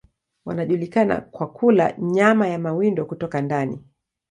Wanajulikana 0.45 1.21
kwa 1.21 1.47
kula 1.47 1.93
nyama 1.99 2.47
ya 2.47 2.59
mawindo 2.59 3.05
kutoka 3.05 3.41
ndani. 3.41 3.79